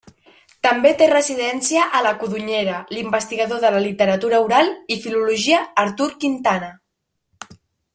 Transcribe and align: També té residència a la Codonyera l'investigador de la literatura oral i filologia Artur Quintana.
També 0.67 0.93
té 1.01 1.07
residència 1.11 1.83
a 1.99 2.01
la 2.07 2.13
Codonyera 2.23 2.79
l'investigador 2.97 3.63
de 3.67 3.71
la 3.77 3.85
literatura 3.87 4.43
oral 4.49 4.75
i 4.97 5.01
filologia 5.07 5.61
Artur 5.87 6.13
Quintana. 6.25 6.77